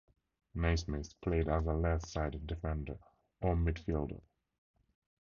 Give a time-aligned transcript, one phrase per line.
[0.55, 2.97] Naysmith played as a left-sided defender
[3.39, 4.21] or midfielder.